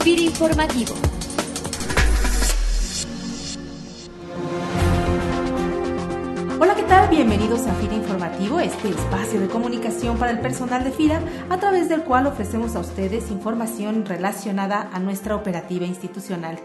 FIRA 0.00 0.22
Informativo. 0.22 0.94
Hola, 6.60 6.74
¿qué 6.74 6.82
tal? 6.84 7.08
Bienvenidos 7.10 7.66
a 7.66 7.74
FIRA 7.74 7.94
Informativo, 7.94 8.60
este 8.60 8.90
espacio 8.90 9.40
de 9.40 9.48
comunicación 9.48 10.16
para 10.18 10.30
el 10.30 10.40
personal 10.40 10.84
de 10.84 10.92
FIRA, 10.92 11.20
a 11.50 11.58
través 11.58 11.88
del 11.88 12.04
cual 12.04 12.26
ofrecemos 12.26 12.76
a 12.76 12.80
ustedes 12.80 13.30
información 13.30 14.04
relacionada 14.06 14.88
a 14.92 14.98
nuestra 14.98 15.36
operativa 15.36 15.84
institucional. 15.84 16.58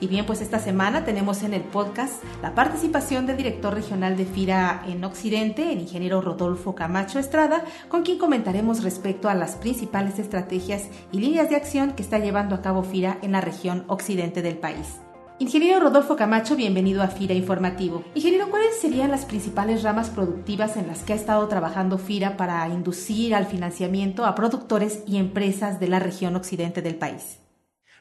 Y 0.00 0.06
bien, 0.06 0.24
pues 0.24 0.40
esta 0.40 0.58
semana 0.58 1.04
tenemos 1.04 1.42
en 1.42 1.52
el 1.52 1.60
podcast 1.60 2.24
la 2.42 2.54
participación 2.54 3.26
del 3.26 3.36
director 3.36 3.74
regional 3.74 4.16
de 4.16 4.24
FIRA 4.24 4.84
en 4.88 5.04
Occidente, 5.04 5.72
el 5.72 5.80
ingeniero 5.80 6.22
Rodolfo 6.22 6.74
Camacho 6.74 7.18
Estrada, 7.18 7.64
con 7.88 8.02
quien 8.02 8.16
comentaremos 8.16 8.82
respecto 8.82 9.28
a 9.28 9.34
las 9.34 9.56
principales 9.56 10.18
estrategias 10.18 10.88
y 11.12 11.20
líneas 11.20 11.50
de 11.50 11.56
acción 11.56 11.92
que 11.92 12.02
está 12.02 12.18
llevando 12.18 12.54
a 12.54 12.62
cabo 12.62 12.82
FIRA 12.82 13.18
en 13.20 13.32
la 13.32 13.42
región 13.42 13.84
occidente 13.88 14.40
del 14.40 14.56
país. 14.56 15.00
Ingeniero 15.38 15.80
Rodolfo 15.80 16.16
Camacho, 16.16 16.56
bienvenido 16.56 17.02
a 17.02 17.08
FIRA 17.08 17.34
Informativo. 17.34 18.02
Ingeniero, 18.14 18.48
¿cuáles 18.48 18.78
serían 18.80 19.10
las 19.10 19.26
principales 19.26 19.82
ramas 19.82 20.08
productivas 20.08 20.78
en 20.78 20.86
las 20.86 21.02
que 21.02 21.12
ha 21.12 21.16
estado 21.16 21.46
trabajando 21.48 21.98
FIRA 21.98 22.38
para 22.38 22.66
inducir 22.68 23.34
al 23.34 23.46
financiamiento 23.46 24.24
a 24.24 24.34
productores 24.34 25.02
y 25.06 25.18
empresas 25.18 25.78
de 25.78 25.88
la 25.88 25.98
región 25.98 26.36
occidente 26.36 26.80
del 26.80 26.94
país? 26.94 27.38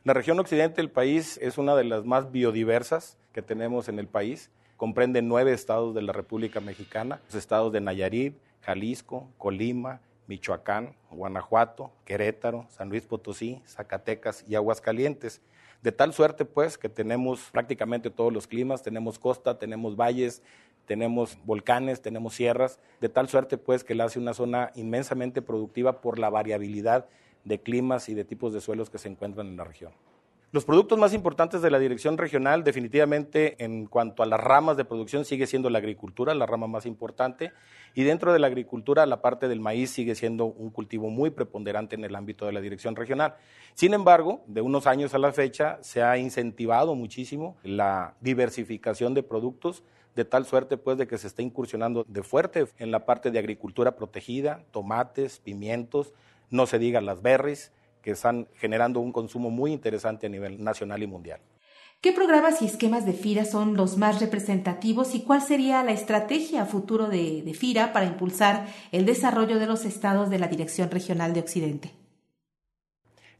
La 0.06 0.14
región 0.14 0.40
occidente 0.40 0.78
del 0.78 0.90
país 0.90 1.38
es 1.42 1.58
una 1.58 1.76
de 1.76 1.84
las 1.84 2.06
más 2.06 2.32
biodiversas 2.32 3.18
que 3.34 3.42
tenemos 3.42 3.90
en 3.90 4.00
el 4.00 4.08
país. 4.08 4.50
Comprende 4.78 5.22
nueve 5.22 5.52
estados 5.52 5.94
de 5.94 6.02
la 6.02 6.14
República 6.14 6.62
Mexicana, 6.62 7.20
los 7.26 7.36
estados 7.36 7.74
de 7.74 7.82
Nayarit, 7.82 8.38
Jalisco, 8.62 9.30
Colima, 9.38 10.00
Michoacán, 10.28 10.96
Guanajuato, 11.12 11.92
Querétaro, 12.06 12.66
San 12.70 12.88
Luis 12.88 13.06
Potosí, 13.06 13.62
Zacatecas 13.68 14.46
y 14.48 14.56
Aguascalientes. 14.56 15.42
De 15.84 15.92
tal 15.92 16.14
suerte, 16.14 16.46
pues, 16.46 16.78
que 16.78 16.88
tenemos 16.88 17.50
prácticamente 17.52 18.10
todos 18.10 18.32
los 18.32 18.48
climas, 18.48 18.82
tenemos 18.82 19.20
costa, 19.20 19.60
tenemos 19.60 19.98
valles, 19.98 20.42
tenemos 20.86 21.38
volcanes, 21.44 22.02
tenemos 22.02 22.36
sierras, 22.36 22.80
de 23.02 23.10
tal 23.10 23.28
suerte, 23.28 23.58
pues, 23.58 23.84
que 23.84 23.96
la 23.96 24.06
hace 24.06 24.18
una 24.18 24.34
zona 24.34 24.72
inmensamente 24.76 25.42
productiva 25.42 26.00
por 26.00 26.20
la 26.20 26.30
variabilidad 26.30 27.10
de 27.50 27.60
climas 27.60 28.08
y 28.08 28.14
de 28.14 28.24
tipos 28.24 28.54
de 28.54 28.62
suelos 28.62 28.90
que 28.90 29.00
se 29.00 29.10
encuentran 29.10 29.48
en 29.48 29.58
la 29.58 29.66
región. 29.66 29.92
Los 30.52 30.66
productos 30.66 30.98
más 30.98 31.14
importantes 31.14 31.62
de 31.62 31.70
la 31.70 31.78
dirección 31.78 32.18
regional, 32.18 32.64
definitivamente 32.64 33.64
en 33.64 33.86
cuanto 33.86 34.24
a 34.24 34.26
las 34.26 34.40
ramas 34.40 34.78
de 34.78 34.86
producción, 34.86 35.26
sigue 35.26 35.46
siendo 35.46 35.70
la 35.70 35.78
agricultura, 35.78 36.34
la 36.34 36.48
rama 36.48 36.68
más 36.68 36.86
importante, 36.88 37.52
y 37.94 38.04
dentro 38.04 38.34
de 38.34 38.40
la 38.40 38.48
agricultura 38.48 39.06
la 39.06 39.22
parte 39.22 39.48
del 39.48 39.60
maíz 39.60 39.92
sigue 39.92 40.16
siendo 40.16 40.46
un 40.46 40.70
cultivo 40.70 41.10
muy 41.10 41.30
preponderante 41.32 41.96
en 41.96 42.04
el 42.04 42.16
ámbito 42.16 42.46
de 42.46 42.52
la 42.52 42.62
dirección 42.62 42.96
regional. 42.96 43.36
Sin 43.76 43.94
embargo, 43.94 44.42
de 44.48 44.62
unos 44.62 44.88
años 44.88 45.14
a 45.14 45.20
la 45.20 45.34
fecha 45.34 45.78
se 45.82 46.02
ha 46.02 46.18
incentivado 46.18 46.96
muchísimo 46.96 47.58
la 47.64 48.16
diversificación 48.22 49.14
de 49.14 49.24
productos, 49.24 49.84
de 50.16 50.26
tal 50.26 50.46
suerte 50.46 50.78
pues 50.78 50.98
de 50.98 51.08
que 51.08 51.18
se 51.18 51.28
está 51.28 51.44
incursionando 51.44 52.06
de 52.08 52.24
fuerte 52.24 52.68
en 52.78 52.90
la 52.90 53.06
parte 53.06 53.30
de 53.30 53.38
agricultura 53.38 53.96
protegida, 53.96 54.64
tomates, 54.72 55.40
pimientos, 55.40 56.14
no 56.50 56.66
se 56.66 56.80
diga 56.80 57.02
las 57.02 57.22
berries, 57.22 57.72
que 58.02 58.12
están 58.12 58.48
generando 58.56 59.00
un 59.00 59.12
consumo 59.12 59.50
muy 59.50 59.72
interesante 59.72 60.28
a 60.28 60.30
nivel 60.30 60.64
nacional 60.64 61.04
y 61.04 61.08
mundial. 61.08 61.42
¿Qué 62.02 62.14
programas 62.14 62.62
y 62.62 62.66
esquemas 62.66 63.06
de 63.06 63.12
FIRA 63.12 63.44
son 63.44 63.76
los 63.76 63.98
más 63.98 64.22
representativos 64.22 65.16
y 65.16 65.24
cuál 65.24 65.42
sería 65.42 65.84
la 65.84 65.92
estrategia 65.92 66.66
futuro 66.66 67.10
de, 67.10 67.42
de, 67.42 67.54
FIRA 67.54 67.92
para 67.92 68.06
impulsar 68.06 68.68
el 68.94 69.06
desarrollo 69.06 69.60
de 69.60 69.68
los 69.68 69.84
estados 69.84 70.30
de 70.30 70.40
la 70.40 70.48
Dirección 70.48 70.90
Regional 70.90 71.34
de 71.34 71.42
Occidente? 71.42 71.92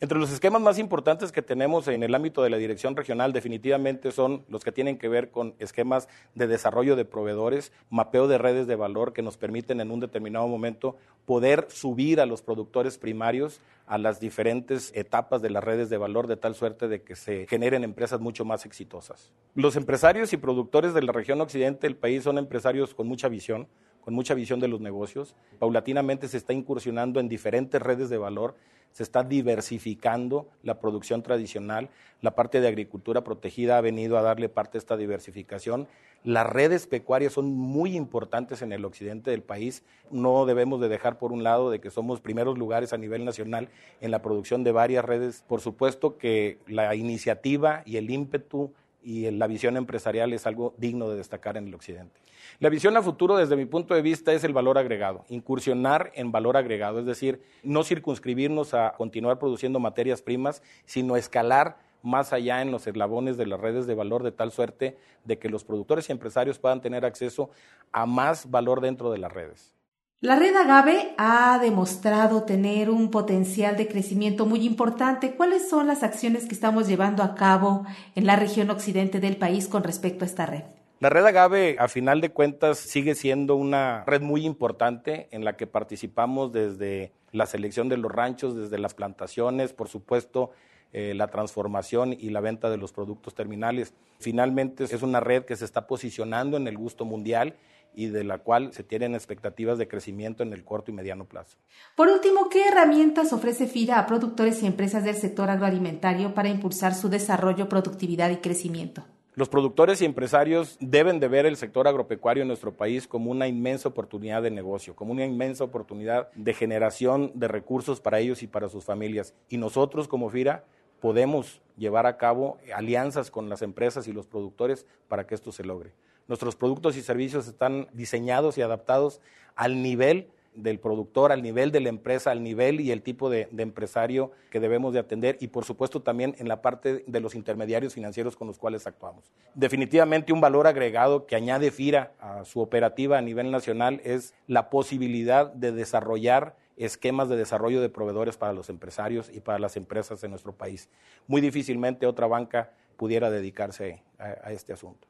Entre 0.02 0.18
los 0.18 0.32
esquemas 0.32 0.62
más 0.62 0.80
importantes 0.80 1.34
que 1.34 1.42
tenemos 1.42 1.90
en 1.90 2.04
el 2.04 2.16
ámbito 2.16 2.42
de 2.42 2.50
la 2.50 2.56
dirección 2.56 2.96
regional 2.96 3.34
definitivamente 3.34 4.14
son 4.14 4.46
los 4.48 4.64
que 4.64 4.72
tienen 4.72 4.98
que 4.98 5.10
ver 5.10 5.30
con 5.30 5.56
esquemas 5.60 6.08
de 6.36 6.48
desarrollo 6.48 6.96
de 6.96 7.04
proveedores, 7.04 7.74
mapeo 7.90 8.30
de 8.30 8.38
redes 8.38 8.66
de 8.66 8.78
valor 8.78 9.12
que 9.12 9.22
nos 9.22 9.36
permiten 9.36 9.82
en 9.82 9.92
un 9.92 10.00
determinado 10.00 10.48
momento 10.48 10.96
poder 11.26 11.68
subir 11.70 12.22
a 12.22 12.26
los 12.26 12.42
productores 12.42 12.98
primarios 12.98 13.60
a 13.88 13.98
las 13.98 14.22
diferentes 14.22 14.94
etapas 14.96 15.42
de 15.42 15.50
las 15.50 15.66
redes 15.66 15.90
de 15.90 15.98
valor 15.98 16.28
de 16.28 16.38
tal 16.38 16.56
suerte 16.56 16.88
de 16.88 17.02
que 17.02 17.18
se 17.18 17.46
generen 17.48 17.84
empresas 17.84 18.22
mucho 18.22 18.46
más 18.46 18.66
exitosas. 18.66 19.34
Los 19.54 19.76
empresarios 19.76 20.32
y 20.32 20.38
productores 20.38 20.94
de 20.94 21.02
la 21.02 21.12
región 21.12 21.42
occidente 21.42 21.88
del 21.88 21.98
país 21.98 22.24
son 22.24 22.38
empresarios 22.38 22.94
con 22.94 23.06
mucha 23.06 23.28
visión, 23.28 23.68
con 24.00 24.14
mucha 24.14 24.34
visión 24.34 24.62
de 24.62 24.70
los 24.70 24.80
negocios. 24.80 25.36
Paulatinamente 25.60 26.30
se 26.30 26.38
está 26.38 26.54
incursionando 26.54 27.20
en 27.20 27.28
diferentes 27.28 27.82
redes 27.82 28.10
de 28.10 28.18
valor 28.18 28.56
se 28.94 29.04
está 29.04 29.24
diversificando 29.24 30.48
la 30.64 30.80
producción 30.80 31.24
tradicional, 31.24 31.90
la 32.22 32.36
parte 32.36 32.60
de 32.60 32.68
agricultura 32.68 33.24
protegida 33.24 33.78
ha 33.78 33.82
venido 33.82 34.18
a 34.18 34.22
darle 34.22 34.50
parte 34.50 34.78
a 34.78 34.80
esta 34.80 34.98
diversificación. 34.98 35.88
Las 36.26 36.48
redes 36.48 36.86
pecuarias 36.86 37.32
son 37.32 37.54
muy 37.54 37.96
importantes 37.96 38.62
en 38.62 38.74
el 38.74 38.84
occidente 38.84 39.32
del 39.32 39.42
país. 39.42 39.84
No 40.12 40.46
debemos 40.46 40.82
de 40.82 40.90
dejar 40.90 41.18
por 41.18 41.32
un 41.32 41.44
lado 41.44 41.72
de 41.72 41.80
que 41.80 41.92
somos 41.92 42.20
primeros 42.20 42.58
lugares 42.58 42.92
a 42.92 42.98
nivel 42.98 43.24
nacional 43.24 43.70
en 44.02 44.12
la 44.12 44.22
producción 44.22 44.66
de 44.66 44.74
varias 44.74 45.06
redes. 45.06 45.46
Por 45.48 45.62
supuesto 45.62 46.18
que 46.18 46.58
la 46.68 46.94
iniciativa 46.94 47.84
y 47.86 47.96
el 47.96 48.10
ímpetu 48.10 48.74
y 49.02 49.30
la 49.32 49.48
visión 49.48 49.78
empresarial 49.78 50.34
es 50.34 50.46
algo 50.46 50.74
digno 50.78 51.10
de 51.10 51.18
destacar 51.18 51.58
en 51.58 51.68
el 51.68 51.76
occidente. 51.76 52.20
La 52.60 52.70
visión 52.70 52.96
a 52.98 53.02
futuro, 53.02 53.38
desde 53.38 53.56
mi 53.56 53.66
punto 53.66 53.94
de 53.94 54.02
vista, 54.02 54.34
es 54.34 54.44
el 54.44 54.54
valor 54.54 54.78
agregado, 54.78 55.26
incursionar 55.30 56.12
en 56.16 56.32
valor 56.32 56.58
agregado, 56.58 57.00
es 57.00 57.06
decir, 57.06 57.42
no 57.64 57.84
circunscribirnos 57.84 58.74
a 58.74 58.94
continuar 58.98 59.40
produciendo 59.40 59.80
materias 59.80 60.22
primas, 60.22 60.62
sino 60.86 61.16
escalar 61.16 61.78
más 62.02 62.34
allá 62.34 62.62
en 62.62 62.72
los 62.72 62.88
eslabones 62.88 63.38
de 63.38 63.46
las 63.46 63.60
redes 63.60 63.88
de 63.88 63.96
valor 63.96 64.24
de 64.24 64.32
tal 64.32 64.52
suerte 64.52 64.98
de 65.26 65.38
que 65.38 65.50
los 65.50 65.64
productores 65.64 66.10
y 66.10 66.12
empresarios 66.12 66.60
puedan 66.60 66.82
tener 66.82 67.06
acceso 67.06 67.50
a 67.92 68.06
más 68.06 68.50
valor 68.50 68.82
dentro 68.82 69.12
de 69.12 69.18
las 69.18 69.32
redes. 69.32 69.79
La 70.22 70.36
red 70.36 70.54
Agave 70.54 71.14
ha 71.18 71.60
demostrado 71.60 72.44
tener 72.44 72.90
un 72.90 73.10
potencial 73.10 73.78
de 73.78 73.88
crecimiento 73.88 74.46
muy 74.46 74.66
importante. 74.66 75.34
¿Cuáles 75.36 75.70
son 75.70 75.88
las 75.88 76.04
acciones 76.04 76.46
que 76.46 76.54
estamos 76.54 76.90
llevando 76.90 77.24
a 77.24 77.36
cabo 77.36 77.86
en 78.16 78.26
la 78.26 78.36
región 78.36 78.70
occidente 78.70 79.22
del 79.22 79.38
país 79.38 79.70
con 79.70 79.82
respecto 79.82 80.26
a 80.26 80.28
esta 80.28 80.46
red? 80.46 80.64
La 81.00 81.08
red 81.08 81.26
Agave, 81.26 81.78
a 81.80 81.88
final 81.88 82.20
de 82.20 82.32
cuentas, 82.32 82.80
sigue 82.80 83.16
siendo 83.16 83.56
una 83.56 84.04
red 84.04 84.20
muy 84.20 84.46
importante 84.46 85.30
en 85.32 85.46
la 85.46 85.56
que 85.56 85.68
participamos 85.68 86.52
desde 86.52 87.14
la 87.32 87.46
selección 87.46 87.88
de 87.88 87.96
los 87.96 88.12
ranchos, 88.12 88.58
desde 88.58 88.78
las 88.78 88.94
plantaciones, 88.94 89.72
por 89.72 89.88
supuesto, 89.88 90.52
eh, 90.92 91.14
la 91.16 91.28
transformación 91.28 92.12
y 92.12 92.32
la 92.32 92.42
venta 92.42 92.70
de 92.70 92.76
los 92.76 92.92
productos 92.92 93.36
terminales. 93.36 93.94
Finalmente, 94.20 94.84
es 94.84 95.02
una 95.02 95.22
red 95.22 95.46
que 95.46 95.56
se 95.56 95.64
está 95.64 95.88
posicionando 95.88 96.58
en 96.58 96.68
el 96.68 96.78
gusto 96.78 97.06
mundial 97.06 97.56
y 97.94 98.08
de 98.08 98.24
la 98.24 98.40
cual 98.40 98.74
se 98.74 98.84
tienen 98.84 99.16
expectativas 99.16 99.78
de 99.78 99.88
crecimiento 99.88 100.44
en 100.44 100.54
el 100.54 100.64
corto 100.64 100.92
y 100.92 100.94
mediano 100.94 101.26
plazo. 101.26 101.58
Por 101.96 102.08
último, 102.08 102.50
¿qué 102.50 102.68
herramientas 102.68 103.34
ofrece 103.34 103.68
FIRA 103.68 104.00
a 104.00 104.06
productores 104.08 104.62
y 104.64 104.68
empresas 104.68 105.04
del 105.04 105.16
sector 105.16 105.50
agroalimentario 105.50 106.34
para 106.34 106.50
impulsar 106.50 106.94
su 106.96 107.10
desarrollo, 107.10 107.70
productividad 107.70 108.30
y 108.30 108.38
crecimiento? 108.38 109.06
Los 109.36 109.48
productores 109.48 110.02
y 110.02 110.06
empresarios 110.06 110.76
deben 110.82 111.22
de 111.22 111.30
ver 111.30 111.46
el 111.46 111.56
sector 111.56 111.88
agropecuario 111.88 112.42
en 112.42 112.50
nuestro 112.50 112.74
país 112.74 113.08
como 113.08 113.32
una 113.32 113.48
inmensa 113.48 113.88
oportunidad 113.88 114.42
de 114.42 114.52
negocio, 114.52 114.96
como 114.96 115.14
una 115.14 115.26
inmensa 115.26 115.64
oportunidad 115.64 116.30
de 116.34 116.54
generación 116.54 117.32
de 117.36 117.48
recursos 117.48 118.02
para 118.02 118.20
ellos 118.20 118.44
y 118.44 118.48
para 118.48 118.68
sus 118.68 118.84
familias. 118.84 119.34
Y 119.48 119.58
nosotros 119.58 120.10
como 120.10 120.30
FIRA 120.30 120.66
podemos 121.00 121.62
llevar 121.78 122.06
a 122.06 122.18
cabo 122.18 122.58
alianzas 122.76 123.32
con 123.32 123.50
las 123.50 123.62
empresas 123.62 124.08
y 124.08 124.12
los 124.12 124.28
productores 124.28 124.86
para 125.08 125.26
que 125.26 125.36
esto 125.36 125.52
se 125.52 125.64
logre. 125.64 125.94
Nuestros 126.30 126.56
productos 126.56 126.96
y 126.96 127.02
servicios 127.02 127.48
están 127.48 127.88
diseñados 127.92 128.60
y 128.60 128.62
adaptados 128.62 129.20
al 129.56 129.82
nivel 129.82 130.30
del 130.54 130.80
productor, 130.80 131.32
al 131.32 131.42
nivel 131.42 131.72
de 131.72 131.80
la 131.80 131.90
empresa, 131.90 132.30
al 132.30 132.44
nivel 132.44 132.82
y 132.82 132.92
el 132.92 133.02
tipo 133.02 133.32
de, 133.32 133.50
empresario 133.58 134.32
que 134.52 134.60
debemos 134.60 134.94
de 134.94 135.00
atender 135.00 135.38
y 135.40 135.48
por 135.48 135.66
supuesto 135.66 136.04
también 136.04 136.36
en 136.38 136.48
la 136.48 136.62
parte 136.62 137.04
de 137.08 137.20
los 137.20 137.34
intermediarios 137.34 137.96
financieros 137.96 138.36
con 138.36 138.46
los 138.48 138.60
cuales 138.60 138.86
actuamos. 138.86 139.34
Definitivamente 139.56 140.32
un 140.32 140.40
valor 140.40 140.68
agregado 140.68 141.26
que 141.26 141.36
añade 141.36 141.72
FIRA 141.72 142.12
a 142.20 142.46
su 142.46 142.60
operativa 142.60 143.18
a 143.18 143.22
nivel 143.22 143.50
nacional 143.50 144.00
es 144.04 144.36
la 144.46 144.70
posibilidad 144.70 145.52
de 145.52 145.72
desarrollar 145.72 146.56
esquemas 146.78 147.28
de 147.28 147.38
desarrollo 147.38 147.82
de 147.82 147.90
proveedores 147.90 148.38
para 148.38 148.54
los 148.54 148.70
empresarios 148.70 149.32
y 149.34 149.40
para 149.40 149.58
las 149.58 149.76
empresas 149.78 150.24
en 150.24 150.30
nuestro 150.30 150.54
país. 150.54 150.90
Muy 151.26 151.42
difícilmente 151.42 152.06
otra 152.06 152.28
banca 152.28 152.72
pudiera 152.98 153.32
dedicarse 153.32 154.04
a 154.20 154.52
este 154.52 154.74
asunto. 154.74 155.08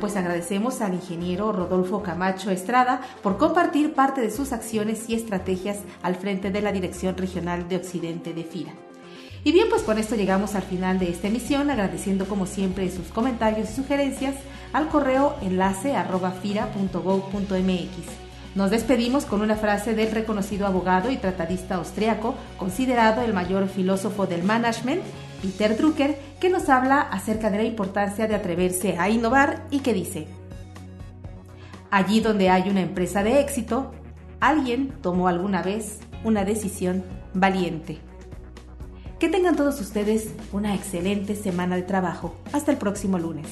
Pues 0.00 0.16
agradecemos 0.16 0.80
al 0.80 0.94
ingeniero 0.94 1.52
Rodolfo 1.52 2.02
Camacho 2.02 2.50
Estrada 2.50 3.00
por 3.22 3.36
compartir 3.36 3.94
parte 3.94 4.20
de 4.20 4.30
sus 4.30 4.52
acciones 4.52 5.08
y 5.08 5.14
estrategias 5.14 5.78
al 6.02 6.16
frente 6.16 6.50
de 6.50 6.62
la 6.62 6.72
Dirección 6.72 7.16
Regional 7.16 7.68
de 7.68 7.76
Occidente 7.76 8.32
de 8.32 8.44
FIRA. 8.44 8.72
Y 9.44 9.52
bien, 9.52 9.68
pues 9.70 9.82
con 9.82 9.98
esto 9.98 10.16
llegamos 10.16 10.54
al 10.54 10.62
final 10.62 10.98
de 10.98 11.10
esta 11.10 11.28
emisión, 11.28 11.70
agradeciendo 11.70 12.26
como 12.26 12.46
siempre 12.46 12.90
sus 12.90 13.08
comentarios 13.08 13.70
y 13.70 13.74
sugerencias 13.74 14.34
al 14.72 14.88
correo 14.88 15.36
enlace. 15.40 15.94
Nos 18.54 18.70
despedimos 18.70 19.24
con 19.24 19.40
una 19.40 19.56
frase 19.56 19.94
del 19.94 20.10
reconocido 20.10 20.66
abogado 20.66 21.10
y 21.10 21.16
tratadista 21.16 21.76
austriaco, 21.76 22.34
considerado 22.58 23.22
el 23.22 23.32
mayor 23.32 23.68
filósofo 23.68 24.26
del 24.26 24.42
management, 24.42 25.02
Peter 25.42 25.76
Drucker, 25.76 26.18
que 26.40 26.50
nos 26.50 26.68
habla 26.68 27.00
acerca 27.00 27.50
de 27.50 27.58
la 27.58 27.64
importancia 27.64 28.26
de 28.26 28.34
atreverse 28.34 28.96
a 28.98 29.08
innovar 29.08 29.66
y 29.70 29.80
que 29.80 29.94
dice, 29.94 30.26
Allí 31.90 32.20
donde 32.20 32.50
hay 32.50 32.70
una 32.70 32.82
empresa 32.82 33.24
de 33.24 33.40
éxito, 33.40 33.90
alguien 34.38 34.92
tomó 35.02 35.26
alguna 35.26 35.62
vez 35.62 35.98
una 36.22 36.44
decisión 36.44 37.02
valiente. 37.34 37.98
Que 39.18 39.28
tengan 39.28 39.56
todos 39.56 39.80
ustedes 39.80 40.28
una 40.52 40.74
excelente 40.74 41.34
semana 41.34 41.76
de 41.76 41.82
trabajo. 41.82 42.36
Hasta 42.52 42.70
el 42.70 42.78
próximo 42.78 43.18
lunes. 43.18 43.46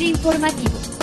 informativo 0.00 1.01